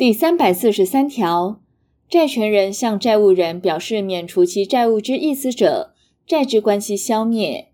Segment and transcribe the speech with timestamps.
[0.00, 1.60] 第三百四十三条
[2.08, 5.92] 债权人向债务人表示免除其债务之意思者
[6.26, 7.69] 债之关系消灭。